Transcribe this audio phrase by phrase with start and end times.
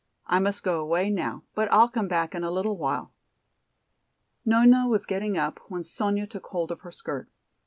[0.25, 3.13] I must go away now, but I'll come back in a little while."
[4.43, 7.29] Nona was getting up when Sonya took hold of her skirt.